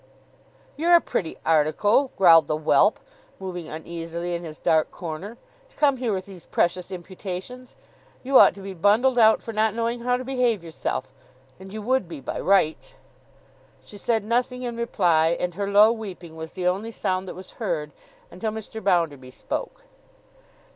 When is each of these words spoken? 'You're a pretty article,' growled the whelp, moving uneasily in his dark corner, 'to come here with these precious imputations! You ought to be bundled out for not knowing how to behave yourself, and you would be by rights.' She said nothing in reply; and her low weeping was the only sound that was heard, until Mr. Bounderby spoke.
'You're 0.77 0.95
a 0.95 0.99
pretty 0.99 1.37
article,' 1.45 2.11
growled 2.17 2.47
the 2.47 2.57
whelp, 2.57 2.99
moving 3.39 3.69
uneasily 3.69 4.33
in 4.33 4.43
his 4.43 4.57
dark 4.57 4.89
corner, 4.89 5.37
'to 5.69 5.75
come 5.77 5.97
here 5.97 6.11
with 6.11 6.25
these 6.25 6.47
precious 6.47 6.89
imputations! 6.89 7.75
You 8.23 8.39
ought 8.39 8.55
to 8.55 8.63
be 8.63 8.73
bundled 8.73 9.19
out 9.19 9.43
for 9.43 9.53
not 9.53 9.75
knowing 9.75 9.99
how 9.99 10.17
to 10.17 10.25
behave 10.25 10.63
yourself, 10.63 11.13
and 11.59 11.71
you 11.71 11.83
would 11.83 12.07
be 12.07 12.19
by 12.19 12.39
rights.' 12.39 12.95
She 13.85 13.99
said 13.99 14.23
nothing 14.23 14.63
in 14.63 14.75
reply; 14.75 15.37
and 15.39 15.53
her 15.53 15.67
low 15.69 15.91
weeping 15.91 16.35
was 16.35 16.53
the 16.53 16.67
only 16.67 16.91
sound 16.91 17.27
that 17.27 17.35
was 17.35 17.51
heard, 17.61 17.91
until 18.31 18.51
Mr. 18.51 18.83
Bounderby 18.83 19.29
spoke. 19.29 19.83